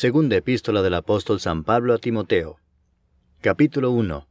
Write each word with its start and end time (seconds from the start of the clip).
Segunda 0.00 0.36
epístola 0.36 0.82
del 0.82 0.94
apóstol 0.94 1.40
San 1.40 1.64
Pablo 1.64 1.92
a 1.92 1.98
Timoteo. 1.98 2.60
Capítulo 3.40 3.90
1. 3.90 4.28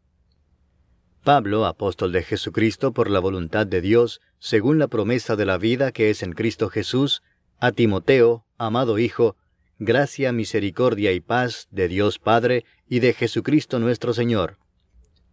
Pablo, 1.25 1.65
apóstol 1.65 2.13
de 2.13 2.23
Jesucristo 2.23 2.93
por 2.93 3.09
la 3.09 3.19
voluntad 3.19 3.67
de 3.67 3.81
Dios, 3.81 4.21
según 4.39 4.79
la 4.79 4.87
promesa 4.87 5.35
de 5.35 5.45
la 5.45 5.57
vida 5.57 5.91
que 5.91 6.09
es 6.09 6.23
en 6.23 6.31
Cristo 6.31 6.69
Jesús, 6.69 7.21
a 7.59 7.73
Timoteo, 7.73 8.45
amado 8.57 8.97
Hijo, 8.97 9.35
gracia, 9.77 10.31
misericordia 10.31 11.11
y 11.11 11.19
paz 11.19 11.67
de 11.69 11.89
Dios 11.89 12.17
Padre 12.17 12.63
y 12.87 13.01
de 13.01 13.11
Jesucristo 13.11 13.77
nuestro 13.77 14.13
Señor. 14.13 14.59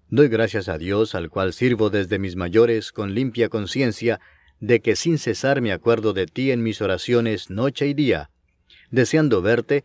Doy 0.08 0.26
gracias 0.26 0.68
a 0.68 0.78
Dios, 0.78 1.14
al 1.14 1.30
cual 1.30 1.52
sirvo 1.52 1.90
desde 1.90 2.18
mis 2.18 2.34
mayores 2.34 2.90
con 2.90 3.14
limpia 3.14 3.48
conciencia, 3.48 4.18
de 4.58 4.80
que 4.80 4.96
sin 4.96 5.18
cesar 5.18 5.60
me 5.60 5.70
acuerdo 5.70 6.12
de 6.12 6.26
ti 6.26 6.50
en 6.50 6.64
mis 6.64 6.82
oraciones 6.82 7.50
noche 7.50 7.86
y 7.86 7.94
día, 7.94 8.30
deseando 8.90 9.42
verte 9.42 9.84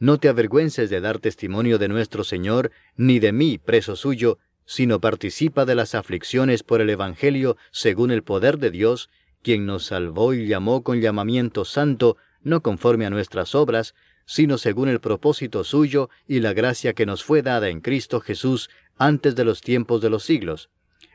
no 0.00 0.18
te 0.18 0.28
avergüences 0.28 0.90
de 0.90 1.00
dar 1.00 1.18
testimonio 1.18 1.78
de 1.78 1.88
nuestro 1.88 2.24
Señor, 2.24 2.72
ni 2.96 3.20
de 3.20 3.32
mí, 3.32 3.58
preso 3.58 3.94
suyo, 3.94 4.38
sino 4.64 5.00
participa 5.00 5.64
de 5.66 5.74
las 5.74 5.94
aflicciones 5.94 6.62
por 6.62 6.80
el 6.80 6.90
Evangelio 6.90 7.56
según 7.70 8.10
el 8.10 8.22
poder 8.22 8.58
de 8.58 8.70
Dios, 8.70 9.10
quien 9.42 9.66
nos 9.66 9.84
salvó 9.84 10.32
y 10.32 10.46
llamó 10.46 10.82
con 10.82 11.00
llamamiento 11.00 11.64
santo, 11.64 12.16
no 12.42 12.62
conforme 12.62 13.04
a 13.04 13.10
nuestras 13.10 13.54
obras, 13.54 13.94
sino 14.24 14.58
según 14.58 14.88
el 14.88 15.00
propósito 15.00 15.64
suyo 15.64 16.08
y 16.26 16.40
la 16.40 16.54
gracia 16.54 16.94
que 16.94 17.04
nos 17.04 17.22
fue 17.22 17.42
dada 17.42 17.68
en 17.68 17.80
Cristo 17.80 18.20
Jesús 18.20 18.70
antes 18.96 19.34
de 19.34 19.44
los 19.44 19.60
tiempos 19.60 20.00
de 20.00 20.08
los 20.08 20.22
siglos, 20.24 20.70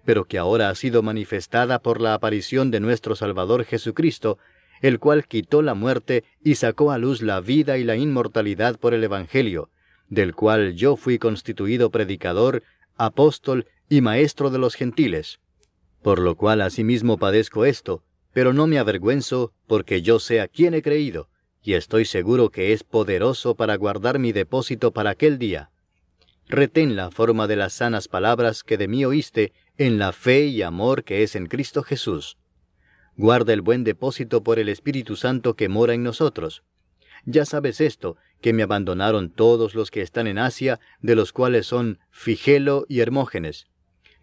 pero 0.05 0.25
que 0.25 0.37
ahora 0.37 0.69
ha 0.69 0.75
sido 0.75 1.01
manifestada 1.01 1.79
por 1.79 2.01
la 2.01 2.13
aparición 2.13 2.69
de 2.69 2.81
nuestro 2.81 3.15
Salvador 3.15 3.63
Jesucristo, 3.63 4.37
el 4.81 4.99
cual 4.99 5.25
quitó 5.27 5.61
la 5.61 5.73
muerte 5.73 6.23
y 6.43 6.55
sacó 6.55 6.91
a 6.91 6.97
luz 6.97 7.21
la 7.21 7.39
vida 7.41 7.77
y 7.77 7.83
la 7.83 7.95
inmortalidad 7.95 8.77
por 8.77 8.93
el 8.93 9.03
Evangelio, 9.03 9.69
del 10.09 10.35
cual 10.35 10.75
yo 10.75 10.95
fui 10.95 11.17
constituido 11.17 11.89
predicador, 11.89 12.63
apóstol 12.95 13.67
y 13.89 14.01
maestro 14.01 14.49
de 14.49 14.59
los 14.59 14.75
gentiles. 14.75 15.39
Por 16.01 16.19
lo 16.19 16.35
cual 16.35 16.61
asimismo 16.61 17.17
padezco 17.17 17.65
esto, 17.65 18.03
pero 18.33 18.53
no 18.53 18.67
me 18.67 18.79
avergüenzo, 18.79 19.53
porque 19.67 20.01
yo 20.01 20.19
sé 20.19 20.41
a 20.41 20.47
quién 20.47 20.73
he 20.73 20.81
creído, 20.81 21.29
y 21.63 21.73
estoy 21.73 22.05
seguro 22.05 22.49
que 22.49 22.73
es 22.73 22.83
poderoso 22.83 23.55
para 23.55 23.75
guardar 23.75 24.19
mi 24.19 24.31
depósito 24.31 24.91
para 24.91 25.11
aquel 25.11 25.39
día. 25.39 25.71
Retén 26.47 26.95
la 26.95 27.09
forma 27.09 27.47
de 27.47 27.55
las 27.55 27.73
sanas 27.73 28.07
palabras 28.07 28.63
que 28.63 28.77
de 28.77 28.87
mí 28.87 29.03
oíste 29.03 29.51
en 29.77 29.97
la 29.97 30.11
fe 30.11 30.45
y 30.45 30.61
amor 30.61 31.03
que 31.03 31.23
es 31.23 31.35
en 31.35 31.47
Cristo 31.47 31.81
Jesús 31.81 32.37
guarda 33.17 33.53
el 33.53 33.61
buen 33.61 33.83
depósito 33.83 34.43
por 34.43 34.59
el 34.59 34.69
Espíritu 34.69 35.15
Santo 35.15 35.55
que 35.55 35.69
mora 35.69 35.93
en 35.93 36.03
nosotros. 36.03 36.63
Ya 37.25 37.45
sabes 37.45 37.81
esto, 37.81 38.17
que 38.41 38.53
me 38.53 38.63
abandonaron 38.63 39.31
todos 39.31 39.73
los 39.73 39.89
que 39.89 40.01
están 40.01 40.27
en 40.27 40.37
Asia, 40.37 40.79
de 41.01 41.15
los 41.15 41.33
cuales 41.33 41.65
son 41.65 41.99
Figelo 42.11 42.85
y 42.87 42.99
Hermógenes. 42.99 43.67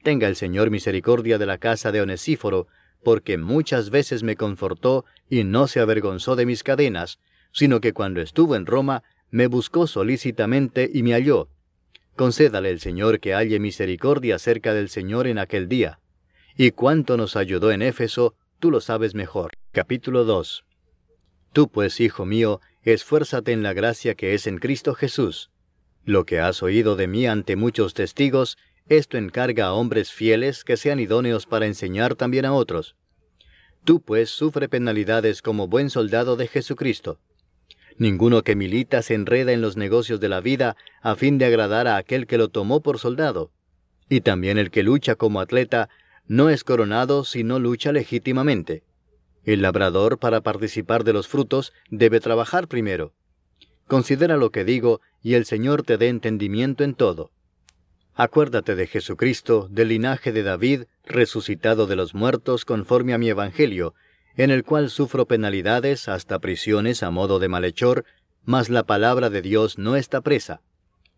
Tenga 0.02 0.28
el 0.28 0.36
Señor 0.36 0.70
misericordia 0.70 1.38
de 1.38 1.47
la 1.47 1.58
casa 1.58 1.91
de 1.91 2.00
Onesíforo, 2.00 2.69
porque 3.02 3.38
muchas 3.38 3.91
veces 3.91 4.22
me 4.22 4.36
confortó 4.36 5.04
y 5.28 5.44
no 5.44 5.66
se 5.66 5.81
avergonzó 5.81 6.36
de 6.36 6.47
mis 6.47 6.62
cadenas, 6.62 7.19
sino 7.52 7.81
que 7.81 7.92
cuando 7.92 8.20
estuvo 8.20 8.54
en 8.56 8.66
Roma 8.66 9.02
me 9.31 9.47
buscó 9.47 9.86
solícitamente 9.86 10.91
y 10.92 11.02
me 11.02 11.12
halló. 11.12 11.48
Concédale 12.14 12.70
el 12.70 12.81
Señor 12.81 13.20
que 13.20 13.34
halle 13.34 13.58
misericordia 13.58 14.38
cerca 14.38 14.75
del 14.75 14.88
Señor 14.88 15.26
en 15.26 15.38
aquel 15.38 15.69
día. 15.69 15.98
Y 16.56 16.72
cuánto 16.72 17.16
nos 17.16 17.36
ayudó 17.36 17.72
en 17.72 17.82
Éfeso, 17.82 18.34
tú 18.62 18.71
lo 18.71 18.81
sabes 18.81 19.17
mejor. 19.17 19.50
Capítulo 19.73 20.25
2 20.25 20.65
Tú 21.53 21.69
pues, 21.69 21.99
hijo 21.99 22.25
mío, 22.25 22.61
esfuérzate 22.84 23.50
en 23.50 23.65
la 23.65 23.73
gracia 23.73 24.15
que 24.15 24.34
es 24.34 24.47
en 24.47 24.59
Cristo 24.59 24.95
Jesús. 24.95 25.50
Lo 26.05 26.25
que 26.27 26.39
has 26.39 26.62
oído 26.62 26.95
de 26.95 27.09
mí 27.09 27.27
ante 27.27 27.56
muchos 27.56 27.93
testigos, 27.93 28.56
esto 28.87 29.19
encarga 29.19 29.67
a 29.67 29.73
hombres 29.73 30.12
fieles 30.12 30.62
que 30.62 30.77
sean 30.77 31.00
idóneos 31.00 31.45
para 31.45 31.67
enseñar 31.67 32.15
también 32.15 32.45
a 32.45 32.53
otros. 32.53 32.95
Tú 33.83 34.00
pues 34.00 34.31
sufre 34.31 34.69
penalidades 34.69 35.43
como 35.43 35.67
buen 35.67 35.91
soldado 35.91 36.37
de 36.37 36.47
Jesucristo. 36.47 37.19
Ninguno 37.99 38.43
que 38.43 38.55
milita 38.55 39.03
se 39.03 39.15
enreda 39.15 39.50
en 39.50 39.61
los 39.61 39.77
negocios 39.77 40.21
de 40.21 40.29
la 40.29 40.41
vida 40.41 40.77
a 41.00 41.17
fin 41.17 41.37
de 41.37 41.47
agradar 41.47 41.89
a 41.89 41.97
aquel 41.97 42.29
que 42.29 42.39
lo 42.39 42.47
tomó 42.47 42.81
por 42.81 43.00
soldado. 43.00 43.50
Y 44.09 44.21
también 44.21 44.56
el 44.56 44.71
que 44.71 44.84
lucha 44.84 45.17
como 45.17 45.41
atleta 45.41 45.89
no 46.27 46.50
es 46.50 46.65
coronado 46.65 47.25
si 47.25 47.44
no 47.44 47.59
lucha 47.59 47.93
legítimamente. 47.93 48.84
El 49.44 49.62
labrador, 49.62 50.19
para 50.19 50.41
participar 50.41 51.05
de 51.05 51.12
los 51.12 51.28
frutos, 51.28 51.72
debe 51.91 52.21
trabajar 52.21 52.69
primero. 52.69 53.12
Considera 53.87 54.37
lo 54.37 54.50
que 54.50 54.65
digo, 54.65 55.00
y 55.22 55.34
el 55.34 55.44
Señor 55.44 55.82
te 55.82 55.99
dé 55.99 56.09
entendimiento 56.09 56.84
en 56.84 56.94
todo. 56.94 57.32
Acuérdate 58.15 58.75
de 58.75 58.87
Jesucristo, 58.87 59.69
del 59.71 59.88
linaje 59.88 60.32
de 60.32 60.43
David, 60.43 60.84
resucitado 61.05 61.87
de 61.87 61.97
los 61.97 62.15
muertos 62.15 62.65
conforme 62.65 63.15
a 63.15 63.19
mi 63.19 63.28
Evangelio, 63.28 63.94
en 64.37 64.50
el 64.50 64.65
cual 64.65 64.91
sufro 64.91 65.27
penalidades 65.27 66.09
hasta 66.09 66.38
prisiones 66.38 67.03
a 67.03 67.11
modo 67.11 67.38
de 67.38 67.49
malhechor, 67.49 68.05
mas 68.44 68.71
la 68.71 68.84
palabra 68.84 69.31
de 69.31 69.43
Dios 69.43 69.78
no 69.78 69.97
está 69.97 70.21
presa. 70.21 70.62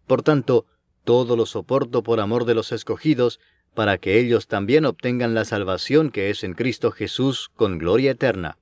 Por 0.06 0.22
tanto, 0.22 0.66
todo 1.04 1.36
lo 1.36 1.46
soporto 1.46 2.02
por 2.02 2.20
amor 2.20 2.44
de 2.44 2.54
los 2.54 2.72
escogidos, 2.72 3.40
para 3.74 3.98
que 3.98 4.18
ellos 4.18 4.46
también 4.46 4.84
obtengan 4.84 5.34
la 5.34 5.44
salvación 5.44 6.10
que 6.10 6.30
es 6.30 6.44
en 6.44 6.54
Cristo 6.54 6.90
Jesús 6.90 7.50
con 7.54 7.78
gloria 7.78 8.12
eterna. 8.12 8.58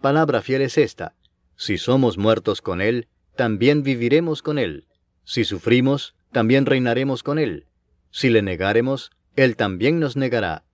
Palabra 0.00 0.42
fiel 0.42 0.62
es 0.62 0.76
esta, 0.76 1.14
si 1.56 1.78
somos 1.78 2.18
muertos 2.18 2.60
con 2.60 2.80
Él, 2.80 3.08
también 3.36 3.82
viviremos 3.82 4.42
con 4.42 4.58
Él. 4.58 4.86
Si 5.24 5.44
sufrimos, 5.44 6.14
también 6.32 6.66
reinaremos 6.66 7.22
con 7.22 7.38
Él. 7.38 7.66
Si 8.10 8.28
le 8.28 8.42
negáremos, 8.42 9.10
Él 9.36 9.56
también 9.56 10.00
nos 10.00 10.16
negará. 10.16 10.64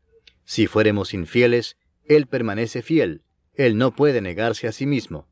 Si 0.44 0.66
fuéremos 0.66 1.15
infieles, 1.15 1.76
Él 2.04 2.26
permanece 2.26 2.82
fiel. 2.82 3.22
Él 3.54 3.76
no 3.76 3.94
puede 3.94 4.20
negarse 4.20 4.66
a 4.69 4.72
sí 4.72 4.87
mismo. 4.87 5.28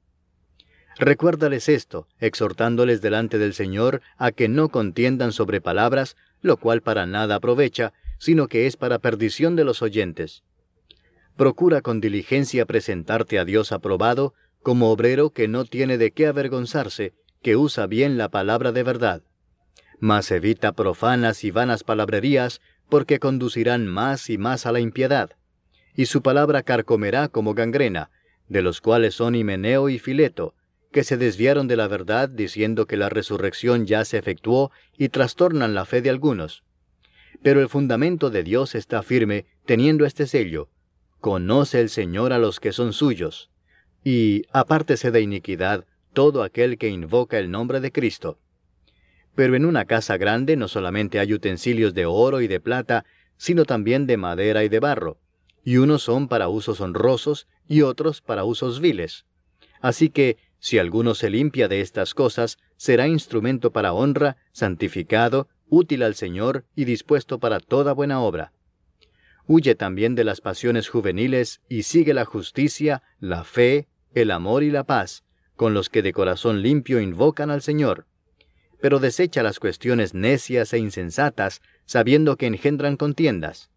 Recuérdales 0.99 1.69
esto, 1.69 2.09
exhortándoles 2.19 3.01
delante 3.01 3.39
del 3.39 3.55
Señor 3.55 4.03
a 4.17 4.33
que 4.33 4.49
no 4.49 4.69
contiendan 4.69 5.33
sobre 5.33 5.61
palabras, 5.61 6.17
lo 6.41 6.57
cual 6.57 6.83
para 6.83 7.07
nada 7.07 7.37
aprovecha, 7.37 7.93
sino 8.19 8.49
que 8.49 8.67
es 8.67 8.77
para 8.77 8.99
perdición 8.99 9.57
de 9.57 9.65
los 9.65 9.83
oyentes. 9.83 10.43
Procura 11.37 11.83
con 11.83 12.01
diligencia 12.01 12.67
presentarte 12.67 13.39
a 13.39 13.45
Dios 13.45 13.73
aprobado, 13.73 14.35
como 14.63 14.91
obrero 14.91 15.31
que 15.31 15.49
no 15.49 15.65
tiene 15.65 15.97
de 15.97 16.11
qué 16.11 16.27
avergonzarse, 16.27 17.15
que 17.43 17.57
usa 17.57 17.87
bien 17.87 18.19
la 18.19 18.29
palabra 18.29 18.73
de 18.73 18.83
verdad. 18.83 19.23
Mas 20.01 20.31
evita 20.31 20.73
profanas 20.73 21.45
y 21.45 21.51
vanas 21.51 21.85
palabrerías, 21.85 22.61
porque 22.89 23.19
conducirán 23.19 23.87
más 23.87 24.31
y 24.31 24.39
más 24.39 24.67
a 24.67 24.73
la 24.73 24.81
impiedad. 24.81 25.31
Y 25.95 26.07
su 26.07 26.23
palabra 26.23 26.63
carcomerá 26.63 27.29
como 27.29 27.55
gangrena, 27.55 28.11
de 28.49 28.63
los 28.63 28.81
cuales 28.81 29.15
son 29.15 29.35
Himeneo 29.35 29.89
y 29.89 29.99
Fileto, 29.99 30.55
que 30.91 31.05
se 31.05 31.17
desviaron 31.17 31.69
de 31.69 31.77
la 31.77 31.87
verdad 31.87 32.29
diciendo 32.29 32.87
que 32.87 32.97
la 32.97 33.09
resurrección 33.09 33.87
ya 33.87 34.05
se 34.05 34.19
efectuó 34.19 34.71
y 34.97 35.11
trastornan 35.11 35.75
la 35.75 35.85
fe 35.85 36.01
de 36.01 36.11
algunos. 36.11 36.65
Pero 37.43 37.61
el 37.61 37.69
fundamento 37.69 38.31
de 38.31 38.43
Dios 38.43 38.75
está 38.75 39.03
firme, 39.03 39.47
teniendo 39.65 40.05
este 40.07 40.27
sello. 40.27 40.69
Conoce 41.21 41.81
el 41.81 41.89
Señor 41.89 42.33
a 42.33 42.39
los 42.39 42.61
que 42.61 42.73
son 42.73 42.93
suyos. 42.93 43.51
Y 44.05 44.45
apártese 44.53 45.11
de 45.11 45.21
iniquidad 45.21 45.85
todo 46.13 46.43
aquel 46.43 46.79
que 46.79 46.89
invoca 46.89 47.39
el 47.39 47.51
nombre 47.51 47.81
de 47.81 47.93
Cristo. 47.93 48.39
Pero 49.35 49.55
en 49.55 49.65
una 49.65 49.85
casa 49.85 50.17
grande 50.17 50.57
no 50.57 50.67
solamente 50.67 51.21
hay 51.21 51.33
utensilios 51.33 51.95
de 51.95 52.07
oro 52.07 52.41
y 52.41 52.49
de 52.49 52.59
plata, 52.59 53.05
sino 53.37 53.65
también 53.65 54.07
de 54.07 54.17
madera 54.17 54.65
y 54.65 54.69
de 54.69 54.81
barro, 54.81 55.19
y 55.63 55.77
unos 55.77 56.03
son 56.03 56.27
para 56.29 56.49
usos 56.49 56.81
honrosos 56.81 57.47
y 57.69 57.83
otros 57.83 58.21
para 58.21 58.45
usos 58.45 58.81
viles. 58.81 59.27
Así 59.81 60.11
que, 60.11 60.39
si 60.59 60.79
alguno 60.79 61.15
se 61.15 61.31
limpia 61.31 61.69
de 61.69 61.81
estas 61.81 62.15
cosas, 62.15 62.59
será 62.77 63.07
instrumento 63.07 63.71
para 63.71 63.93
honra, 63.93 64.39
santificado, 64.51 65.49
útil 65.71 66.03
al 66.03 66.15
Señor 66.15 66.65
y 66.75 66.85
dispuesto 66.85 67.39
para 67.39 67.61
toda 67.61 67.93
buena 67.93 68.21
obra. 68.21 68.53
Huye 69.47 69.75
también 69.75 70.15
de 70.15 70.25
las 70.25 70.41
pasiones 70.41 70.89
juveniles 70.89 71.63
y 71.69 71.85
sigue 71.85 72.13
la 72.13 72.25
justicia, 72.25 73.03
la 73.19 73.45
fe, 73.45 73.89
el 74.13 74.31
amor 74.31 74.63
y 74.63 74.71
la 74.71 74.85
paz, 74.85 75.25
con 75.57 75.75
los 75.75 75.89
que 75.89 76.03
de 76.03 76.13
corazón 76.13 76.63
limpio 76.63 77.01
invocan 77.01 77.51
al 77.51 77.63
Señor. 77.63 78.07
Pero 78.81 78.99
desecha 78.99 79.43
las 79.43 79.59
cuestiones 79.59 80.15
necias 80.15 80.73
e 80.73 80.79
insensatas, 80.79 81.63
sabiendo 81.87 82.37
que 82.37 82.47
engendran 82.47 82.97
contiendas. 82.97 83.71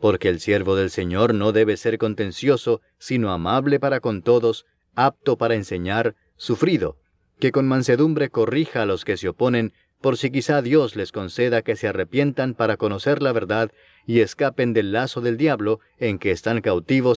Porque 0.00 0.28
el 0.28 0.40
siervo 0.40 0.76
del 0.76 0.90
Señor 0.90 1.34
no 1.34 1.52
debe 1.52 1.76
ser 1.76 1.98
contencioso, 1.98 2.80
sino 2.98 3.30
amable 3.30 3.80
para 3.80 4.00
con 4.00 4.22
todos, 4.22 4.66
apto 4.94 5.38
para 5.38 5.54
enseñar, 5.54 6.16
sufrido, 6.36 6.98
que 7.38 7.52
con 7.52 7.68
mansedumbre 7.68 8.30
corrija 8.30 8.82
a 8.82 8.86
los 8.86 9.04
que 9.04 9.16
se 9.16 9.28
oponen, 9.28 9.72
por 10.06 10.16
si 10.16 10.30
quizá 10.30 10.62
Dios 10.62 10.94
les 10.94 11.10
conceda 11.10 11.62
que 11.62 11.74
se 11.74 11.88
arrepientan 11.88 12.54
para 12.54 12.76
conocer 12.76 13.22
la 13.22 13.32
verdad 13.32 13.72
y 14.06 14.20
escapen 14.20 14.72
del 14.72 14.92
lazo 14.92 15.20
del 15.20 15.36
diablo 15.36 15.80
en 15.98 16.20
que 16.20 16.30
están 16.30 16.60
cautivos. 16.60 17.16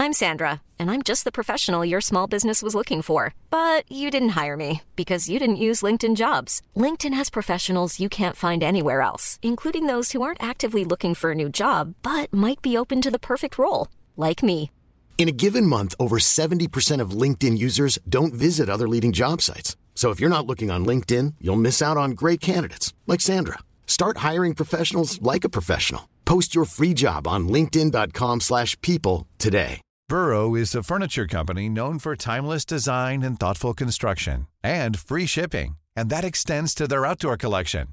I'm 0.00 0.14
Sandra, 0.14 0.62
and 0.78 0.90
I'm 0.90 1.02
just 1.02 1.24
the 1.24 1.30
professional 1.30 1.84
your 1.84 2.00
small 2.00 2.26
business 2.26 2.62
was 2.62 2.74
looking 2.74 3.02
for. 3.02 3.34
But 3.50 3.84
you 3.92 4.10
didn't 4.10 4.40
hire 4.40 4.56
me 4.56 4.80
because 4.96 5.28
you 5.28 5.38
didn't 5.38 5.56
use 5.56 5.82
LinkedIn 5.82 6.16
jobs. 6.16 6.62
LinkedIn 6.74 7.12
has 7.12 7.28
professionals 7.28 8.00
you 8.00 8.08
can't 8.08 8.34
find 8.34 8.62
anywhere 8.62 9.02
else, 9.02 9.38
including 9.42 9.86
those 9.86 10.12
who 10.12 10.22
aren't 10.22 10.42
actively 10.42 10.82
looking 10.82 11.14
for 11.14 11.32
a 11.32 11.34
new 11.34 11.50
job 11.50 11.94
but 12.02 12.32
might 12.32 12.62
be 12.62 12.74
open 12.74 13.02
to 13.02 13.10
the 13.10 13.18
perfect 13.18 13.58
role, 13.58 13.88
like 14.16 14.42
me. 14.42 14.70
In 15.18 15.28
a 15.28 15.38
given 15.44 15.66
month, 15.66 15.94
over 16.00 16.16
70% 16.18 17.02
of 17.02 17.10
LinkedIn 17.10 17.58
users 17.58 17.98
don't 18.08 18.32
visit 18.32 18.70
other 18.70 18.88
leading 18.88 19.12
job 19.12 19.42
sites. 19.42 19.76
So 19.98 20.10
if 20.10 20.20
you're 20.20 20.30
not 20.30 20.46
looking 20.46 20.70
on 20.70 20.86
LinkedIn, 20.86 21.34
you'll 21.40 21.64
miss 21.66 21.82
out 21.82 21.96
on 21.96 22.12
great 22.12 22.40
candidates 22.40 22.94
like 23.08 23.20
Sandra. 23.20 23.58
Start 23.84 24.18
hiring 24.18 24.54
professionals 24.54 25.20
like 25.20 25.42
a 25.42 25.48
professional. 25.48 26.08
Post 26.24 26.54
your 26.54 26.66
free 26.66 26.94
job 26.94 27.26
on 27.26 27.48
linkedin.com/people 27.48 29.26
today. 29.38 29.80
Burrow 30.08 30.54
is 30.54 30.76
a 30.76 30.84
furniture 30.84 31.26
company 31.26 31.68
known 31.68 31.98
for 31.98 32.14
timeless 32.14 32.64
design 32.64 33.24
and 33.24 33.40
thoughtful 33.40 33.74
construction 33.74 34.46
and 34.62 34.96
free 35.00 35.26
shipping, 35.26 35.76
and 35.96 36.10
that 36.10 36.24
extends 36.24 36.74
to 36.74 36.86
their 36.86 37.04
outdoor 37.04 37.36
collection. 37.36 37.88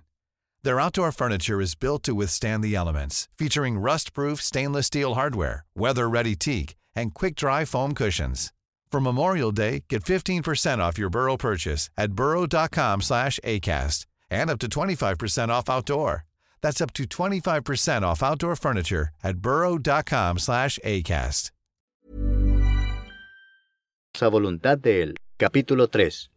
Their 0.63 0.79
outdoor 0.79 1.11
furniture 1.11 1.59
is 1.59 1.73
built 1.73 2.03
to 2.03 2.13
withstand 2.13 2.63
the 2.63 2.75
elements, 2.75 3.27
featuring 3.35 3.79
rust-proof 3.79 4.41
stainless 4.41 4.87
steel 4.87 5.15
hardware, 5.15 5.65
weather-ready 5.75 6.35
teak, 6.35 6.75
and 6.95 7.15
quick-dry 7.15 7.65
foam 7.65 7.95
cushions. 7.95 8.51
For 8.91 9.01
Memorial 9.01 9.51
Day, 9.51 9.83
get 9.89 10.03
15% 10.03 10.79
off 10.79 10.97
your 10.97 11.09
Burrow 11.09 11.37
purchase 11.37 11.89
at 11.97 12.13
burrow.com 12.13 13.01
slash 13.01 13.39
ACAST 13.43 14.05
and 14.29 14.49
up 14.49 14.59
to 14.59 14.67
25% 14.69 15.49
off 15.49 15.69
outdoor. 15.69 16.25
That's 16.61 16.81
up 16.81 16.93
to 16.93 17.03
25% 17.03 18.03
off 18.03 18.23
outdoor 18.23 18.55
furniture 18.55 19.09
at 19.23 19.37
burrow.com 19.37 20.39
slash 20.39 20.79
ACAST. 20.83 21.51
A 24.21 24.27
voluntad 24.29 24.77
de 24.77 25.03
Él. 25.03 25.15
Capítulo 25.37 25.89
3. 25.89 26.31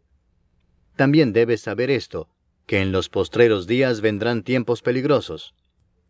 También 0.96 1.32
debes 1.32 1.60
saber 1.60 1.90
esto, 1.92 2.28
que 2.66 2.82
en 2.82 2.90
los 2.90 3.08
postreros 3.08 3.68
días 3.68 4.00
vendrán 4.00 4.42
tiempos 4.42 4.82
peligrosos, 4.82 5.54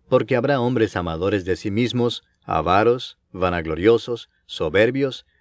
porque 0.09 0.35
habrá 0.35 0.61
hombres 0.61 0.97
amadores 0.97 1.45
de 1.45 1.57
sí 1.57 1.71
mismos, 1.71 2.25
avaros, 2.45 3.19
vanagloriosos, 3.33 4.31
soberbios, 4.47 5.27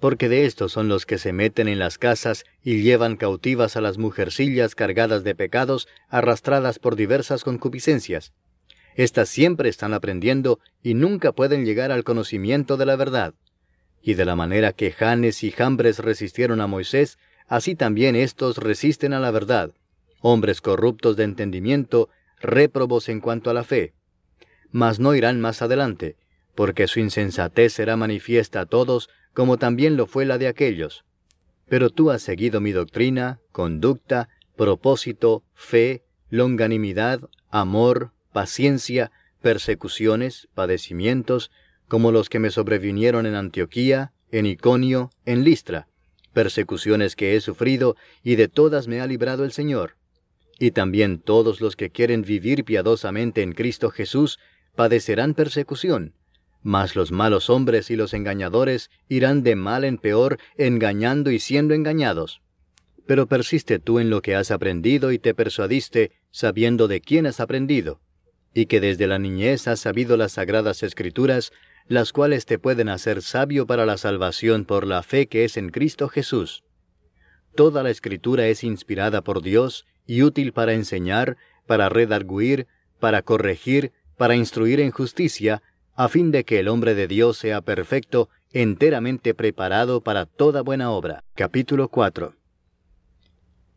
porque 0.00 0.28
de 0.28 0.46
estos 0.46 0.72
son 0.72 0.88
los 0.88 1.06
que 1.06 1.18
se 1.18 1.32
meten 1.32 1.68
en 1.68 1.78
las 1.78 1.98
casas 1.98 2.44
y 2.62 2.82
llevan 2.82 3.16
cautivas 3.16 3.76
a 3.76 3.80
las 3.80 3.98
mujercillas 3.98 4.74
cargadas 4.74 5.24
de 5.24 5.34
pecados, 5.34 5.88
arrastradas 6.08 6.78
por 6.78 6.94
diversas 6.94 7.42
concupiscencias. 7.42 8.32
Estas 8.94 9.28
siempre 9.28 9.68
están 9.68 9.94
aprendiendo 9.94 10.60
y 10.82 10.94
nunca 10.94 11.32
pueden 11.32 11.64
llegar 11.64 11.92
al 11.92 12.04
conocimiento 12.04 12.76
de 12.76 12.86
la 12.86 12.96
verdad. 12.96 13.34
Y 14.02 14.14
de 14.14 14.24
la 14.24 14.36
manera 14.36 14.72
que 14.72 14.92
Janes 14.92 15.42
y 15.42 15.50
Jambres 15.50 15.98
resistieron 15.98 16.60
a 16.60 16.66
Moisés, 16.66 17.18
así 17.46 17.74
también 17.74 18.16
éstos 18.16 18.58
resisten 18.58 19.12
a 19.12 19.20
la 19.20 19.30
verdad, 19.30 19.72
hombres 20.20 20.60
corruptos 20.60 21.16
de 21.16 21.24
entendimiento, 21.24 22.08
réprobos 22.40 23.08
en 23.08 23.20
cuanto 23.20 23.50
a 23.50 23.54
la 23.54 23.64
fe. 23.64 23.94
Mas 24.70 25.00
no 25.00 25.14
irán 25.14 25.40
más 25.40 25.62
adelante, 25.62 26.16
porque 26.54 26.86
su 26.88 27.00
insensatez 27.00 27.72
será 27.72 27.96
manifiesta 27.96 28.60
a 28.60 28.66
todos, 28.66 29.08
como 29.34 29.56
también 29.56 29.96
lo 29.96 30.06
fue 30.06 30.24
la 30.24 30.38
de 30.38 30.48
aquellos. 30.48 31.04
Pero 31.68 31.90
tú 31.90 32.10
has 32.10 32.22
seguido 32.22 32.60
mi 32.60 32.72
doctrina, 32.72 33.40
conducta, 33.52 34.28
propósito, 34.56 35.44
fe, 35.54 36.02
longanimidad, 36.30 37.20
amor, 37.50 38.12
paciencia, 38.32 39.12
persecuciones, 39.40 40.48
padecimientos, 40.54 41.50
como 41.88 42.12
los 42.12 42.28
que 42.28 42.38
me 42.38 42.50
sobrevinieron 42.50 43.26
en 43.26 43.34
Antioquía, 43.34 44.12
en 44.30 44.46
Iconio, 44.46 45.10
en 45.24 45.44
Listra, 45.44 45.88
persecuciones 46.32 47.16
que 47.16 47.34
he 47.34 47.40
sufrido, 47.40 47.96
y 48.22 48.36
de 48.36 48.48
todas 48.48 48.88
me 48.88 49.00
ha 49.00 49.06
librado 49.06 49.44
el 49.44 49.52
Señor. 49.52 49.96
Y 50.58 50.72
también 50.72 51.20
todos 51.20 51.60
los 51.60 51.76
que 51.76 51.90
quieren 51.90 52.22
vivir 52.22 52.64
piadosamente 52.64 53.42
en 53.42 53.52
Cristo 53.52 53.90
Jesús 53.90 54.38
padecerán 54.74 55.34
persecución. 55.34 56.14
Mas 56.62 56.96
los 56.96 57.12
malos 57.12 57.50
hombres 57.50 57.90
y 57.90 57.96
los 57.96 58.14
engañadores 58.14 58.90
irán 59.08 59.42
de 59.42 59.56
mal 59.56 59.84
en 59.84 59.98
peor, 59.98 60.38
engañando 60.56 61.30
y 61.30 61.38
siendo 61.38 61.74
engañados. 61.74 62.40
Pero 63.06 63.26
persiste 63.26 63.78
tú 63.78 64.00
en 64.00 64.10
lo 64.10 64.20
que 64.20 64.34
has 64.34 64.50
aprendido 64.50 65.12
y 65.12 65.18
te 65.18 65.34
persuadiste, 65.34 66.12
sabiendo 66.30 66.88
de 66.88 67.00
quién 67.00 67.26
has 67.26 67.40
aprendido, 67.40 68.00
y 68.52 68.66
que 68.66 68.80
desde 68.80 69.06
la 69.06 69.18
niñez 69.18 69.68
has 69.68 69.80
sabido 69.80 70.16
las 70.16 70.32
sagradas 70.32 70.82
escrituras, 70.82 71.52
las 71.86 72.12
cuales 72.12 72.44
te 72.44 72.58
pueden 72.58 72.88
hacer 72.90 73.22
sabio 73.22 73.66
para 73.66 73.86
la 73.86 73.96
salvación 73.96 74.66
por 74.66 74.86
la 74.86 75.02
fe 75.02 75.26
que 75.26 75.44
es 75.44 75.56
en 75.56 75.70
Cristo 75.70 76.08
Jesús. 76.08 76.64
Toda 77.54 77.82
la 77.82 77.90
escritura 77.90 78.46
es 78.46 78.62
inspirada 78.62 79.22
por 79.22 79.42
Dios 79.42 79.86
y 80.06 80.22
útil 80.22 80.52
para 80.52 80.74
enseñar, 80.74 81.36
para 81.66 81.88
redarguir, 81.88 82.66
para 83.00 83.22
corregir, 83.22 83.92
para 84.16 84.36
instruir 84.36 84.80
en 84.80 84.90
justicia, 84.90 85.62
a 85.98 86.08
fin 86.08 86.30
de 86.30 86.44
que 86.44 86.60
el 86.60 86.68
hombre 86.68 86.94
de 86.94 87.08
Dios 87.08 87.38
sea 87.38 87.60
perfecto, 87.60 88.28
enteramente 88.52 89.34
preparado 89.34 90.00
para 90.00 90.26
toda 90.26 90.62
buena 90.62 90.92
obra. 90.92 91.24
Capítulo 91.34 91.88
4 91.88 92.36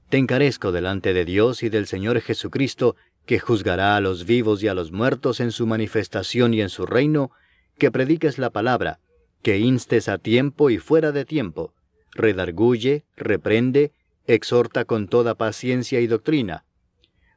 Te 0.08 0.18
encarezco 0.20 0.72
delante 0.72 1.14
de 1.14 1.26
Dios 1.26 1.64
y 1.64 1.70
del 1.70 1.88
Señor 1.88 2.22
Jesucristo, 2.22 2.96
que 3.26 3.40
juzgará 3.40 3.96
a 3.96 4.02
los 4.02 4.26
vivos 4.26 4.62
y 4.62 4.68
a 4.68 4.76
los 4.76 4.92
muertos 4.92 5.40
en 5.40 5.52
su 5.52 5.66
manifestación 5.66 6.54
y 6.54 6.62
en 6.62 6.70
su 6.70 6.86
reino, 6.86 7.32
que 7.80 7.90
prediques 7.90 8.38
la 8.38 8.52
palabra, 8.52 9.00
que 9.42 9.58
instes 9.58 10.08
a 10.08 10.20
tiempo 10.20 10.70
y 10.70 10.78
fuera 10.78 11.12
de 11.12 11.26
tiempo, 11.26 11.74
redarguye, 12.12 13.04
reprende, 13.18 13.94
exhorta 14.28 14.86
con 14.86 15.08
toda 15.08 15.34
paciencia 15.34 16.00
y 16.02 16.06
doctrina, 16.06 16.66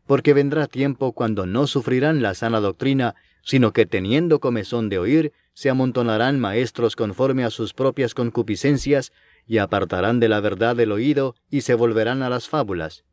porque 0.06 0.34
vendrá 0.34 0.66
tiempo 0.66 1.12
cuando 1.12 1.46
no 1.46 1.66
sufrirán 1.66 2.22
la 2.22 2.34
sana 2.34 2.60
doctrina, 2.60 3.14
sino 3.42 3.72
que 3.72 3.86
teniendo 3.86 4.40
comezón 4.40 4.88
de 4.88 4.98
oír, 4.98 5.32
se 5.52 5.70
amontonarán 5.70 6.40
maestros 6.40 6.96
conforme 6.96 7.44
a 7.44 7.50
sus 7.50 7.74
propias 7.74 8.14
concupiscencias, 8.14 9.12
y 9.46 9.58
apartarán 9.58 10.20
de 10.20 10.28
la 10.28 10.40
verdad 10.40 10.78
el 10.80 10.92
oído, 10.92 11.34
y 11.50 11.60
se 11.60 11.74
volverán 11.74 12.22
a 12.22 12.30
las 12.30 12.48
fábulas. 12.48 13.04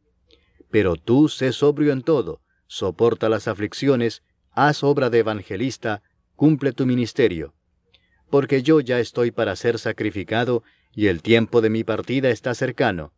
Pero 0.69 0.95
tú 0.95 1.27
sé 1.27 1.51
sobrio 1.51 1.91
en 1.91 2.01
todo, 2.01 2.41
soporta 2.67 3.29
las 3.29 3.48
aflicciones, 3.48 4.24
haz 4.51 4.83
obra 4.83 5.10
de 5.10 5.19
evangelista, 5.19 6.01
cumple 6.36 6.71
tu 6.71 6.86
ministerio. 6.86 7.53
Porque 8.29 8.63
yo 8.63 8.79
ya 8.79 9.00
estoy 9.00 9.31
para 9.31 9.55
ser 9.57 9.77
sacrificado, 9.77 10.63
y 10.93 11.07
el 11.07 11.21
tiempo 11.21 11.62
de 11.62 11.69
mi 11.69 11.83
partida 11.83 12.29
está 12.29 12.55
cercano. 12.55 13.13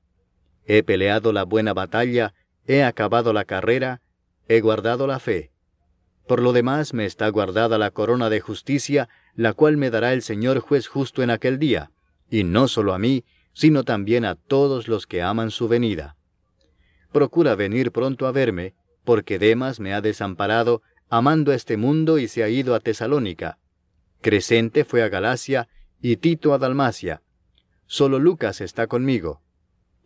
He 0.66 0.82
peleado 0.84 1.32
la 1.32 1.44
buena 1.44 1.74
batalla, 1.74 2.34
he 2.68 2.84
acabado 2.84 3.34
la 3.34 3.46
carrera, 3.46 4.02
he 4.48 4.62
guardado 4.62 5.08
la 5.08 5.20
fe. 5.20 5.52
Por 6.28 6.42
lo 6.42 6.54
demás 6.54 6.94
me 6.94 7.06
está 7.06 7.28
guardada 7.30 7.78
la 7.78 7.92
corona 7.92 8.30
de 8.30 8.40
justicia, 8.40 9.10
la 9.36 9.54
cual 9.54 9.78
me 9.78 9.90
dará 9.90 10.14
el 10.14 10.22
Señor 10.22 10.60
juez 10.60 10.88
justo 10.88 11.22
en 11.22 11.30
aquel 11.30 11.60
día, 11.60 11.92
y 12.30 12.44
no 12.44 12.68
solo 12.68 12.94
a 12.94 13.00
mí, 13.00 13.26
sino 13.54 13.84
también 13.84 14.26
a 14.26 14.36
todos 14.36 14.88
los 14.88 15.06
que 15.06 15.22
aman 15.22 15.52
su 15.52 15.68
venida. 15.68 16.16
Procura 17.12 17.56
venir 17.56 17.92
pronto 17.92 18.26
a 18.26 18.32
verme, 18.32 18.74
porque 19.04 19.38
Demas 19.38 19.80
me 19.80 19.94
ha 19.94 20.02
desamparado, 20.02 20.82
amando 21.10 21.52
este 21.52 21.78
mundo 21.78 22.18
y 22.18 22.28
se 22.28 22.44
ha 22.44 22.50
ido 22.50 22.74
a 22.74 22.80
Tesalónica. 22.80 23.60
Crescente 24.22 24.86
fue 24.86 25.04
a 25.04 25.10
Galacia 25.10 25.68
y 26.02 26.18
Tito 26.18 26.54
a 26.54 26.58
Dalmacia. 26.58 27.22
Solo 27.86 28.18
Lucas 28.18 28.62
está 28.62 28.88
conmigo. 28.88 29.42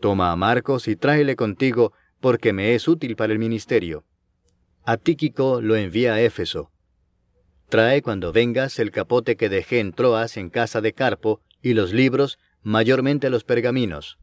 Toma 0.02 0.32
a 0.32 0.36
Marcos 0.36 0.88
y 0.88 0.96
tráele 0.96 1.36
contigo, 1.36 1.94
porque 2.20 2.54
me 2.54 2.76
es 2.76 2.88
útil 2.88 3.16
para 3.16 3.34
el 3.34 3.40
ministerio. 3.40 4.06
A 4.84 4.98
Tíquico 4.98 5.62
lo 5.62 5.76
envía 5.76 6.14
a 6.14 6.22
Éfeso. 6.22 6.72
Trae 7.70 8.02
cuando 8.02 8.32
vengas 8.32 8.80
el 8.80 8.92
capote 8.92 9.36
que 9.36 9.50
dejé 9.50 9.80
en 9.80 9.92
Troas 9.92 10.38
en 10.38 10.50
casa 10.50 10.80
de 10.80 10.94
Carpo 10.94 11.42
y 11.62 11.74
los 11.74 11.92
libros, 11.92 12.40
mayormente 12.64 13.30
los 13.30 13.44
pergaminos. 13.44 14.18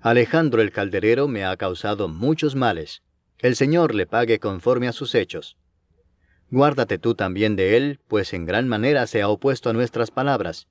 Alejandro 0.00 0.60
el 0.62 0.72
calderero 0.72 1.28
me 1.28 1.44
ha 1.44 1.56
causado 1.56 2.08
muchos 2.08 2.54
males. 2.54 3.02
El 3.38 3.54
Señor 3.54 3.94
le 3.94 4.06
pague 4.06 4.40
conforme 4.40 4.88
a 4.88 4.92
sus 4.92 5.14
hechos. 5.14 5.56
Guárdate 6.50 6.98
tú 6.98 7.14
también 7.14 7.56
de 7.56 7.76
él, 7.76 8.00
pues 8.08 8.32
en 8.32 8.46
gran 8.46 8.68
manera 8.68 9.06
se 9.06 9.22
ha 9.22 9.28
opuesto 9.28 9.68
a 9.68 9.72
nuestras 9.72 10.10
palabras. 10.10 10.68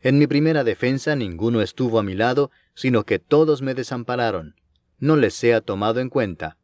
En 0.00 0.18
mi 0.18 0.26
primera 0.26 0.64
defensa 0.64 1.16
ninguno 1.16 1.62
estuvo 1.62 1.98
a 1.98 2.02
mi 2.02 2.14
lado, 2.14 2.50
sino 2.74 3.04
que 3.04 3.18
todos 3.18 3.62
me 3.62 3.74
desampararon. 3.74 4.54
No 4.98 5.16
les 5.16 5.34
sea 5.34 5.60
tomado 5.60 6.00
en 6.00 6.08
cuenta. 6.08 6.56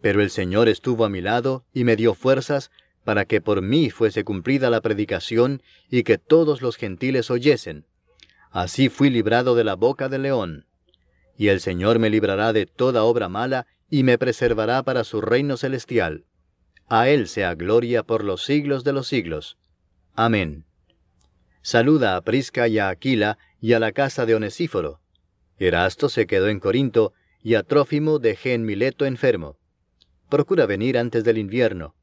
Pero 0.00 0.22
el 0.22 0.30
Señor 0.30 0.68
estuvo 0.68 1.04
a 1.04 1.08
mi 1.08 1.20
lado 1.20 1.64
y 1.72 1.84
me 1.84 1.96
dio 1.96 2.14
fuerzas 2.14 2.70
para 3.04 3.24
que 3.24 3.40
por 3.40 3.62
mí 3.62 3.90
fuese 3.90 4.24
cumplida 4.24 4.68
la 4.68 4.80
predicación 4.80 5.62
y 5.90 6.02
que 6.02 6.18
todos 6.18 6.60
los 6.60 6.76
gentiles 6.76 7.30
oyesen. 7.30 7.86
Así 8.50 8.88
fui 8.88 9.10
librado 9.10 9.54
de 9.54 9.64
la 9.64 9.74
boca 9.74 10.08
del 10.08 10.22
león. 10.22 10.66
Y 11.36 11.48
el 11.48 11.60
Señor 11.60 11.98
me 11.98 12.10
librará 12.10 12.52
de 12.52 12.66
toda 12.66 13.04
obra 13.04 13.28
mala 13.28 13.66
y 13.90 14.02
me 14.02 14.18
preservará 14.18 14.82
para 14.82 15.04
su 15.04 15.20
reino 15.20 15.56
celestial. 15.56 16.24
A 16.88 17.08
Él 17.08 17.28
sea 17.28 17.54
gloria 17.54 18.02
por 18.02 18.24
los 18.24 18.44
siglos 18.44 18.84
de 18.84 18.92
los 18.92 19.08
siglos. 19.08 19.58
Amén. 20.14 20.64
Saluda 21.62 22.16
a 22.16 22.20
Prisca 22.22 22.68
y 22.68 22.78
a 22.78 22.88
Aquila 22.88 23.38
y 23.60 23.72
a 23.72 23.80
la 23.80 23.92
casa 23.92 24.24
de 24.24 24.34
Onesíforo. 24.34 25.00
Erasto 25.58 26.08
se 26.08 26.26
quedó 26.26 26.48
en 26.48 26.60
Corinto 26.60 27.12
y 27.46 27.54
a 27.54 27.62
Trófimo 27.62 28.18
dejé 28.18 28.54
en 28.54 28.64
Mileto 28.64 29.06
enfermo. 29.06 29.56
Procura 30.28 30.66
venir 30.66 30.98
antes 30.98 31.22
del 31.22 31.38
invierno 31.38 31.94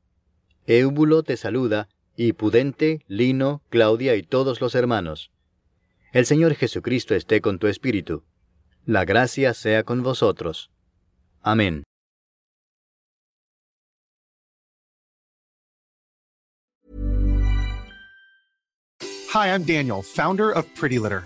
Éubulo 0.68 1.22
te 1.22 1.36
saluda, 1.36 1.90
y 2.16 2.32
Pudente, 2.32 3.04
Lino, 3.08 3.62
Claudia 3.68 4.16
y 4.16 4.24
todos 4.24 4.62
los 4.62 4.74
hermanos. 4.74 5.32
El 6.14 6.26
Señor 6.26 6.56
Jesucristo 6.56 7.14
esté 7.14 7.42
con 7.42 7.60
tu 7.60 7.68
espíritu. 7.68 8.24
La 8.86 9.04
gracia 9.04 9.54
sea 9.54 9.84
con 9.84 10.02
vosotros. 10.02 10.72
Amén. 11.42 11.84
Hi, 19.34 19.50
I'm 19.50 19.66
Daniel, 19.66 20.02
founder 20.04 20.52
of 20.52 20.66
Pretty 20.80 21.00
Litter. 21.00 21.26